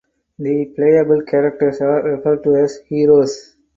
The 0.39 0.65
playable 0.75 1.21
characters 1.21 1.79
are 1.79 2.01
referred 2.01 2.43
to 2.45 2.55
as 2.55 2.77
"heroes". 2.87 3.55